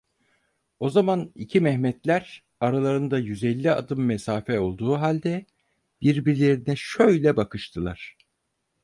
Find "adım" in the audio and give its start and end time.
3.71-4.05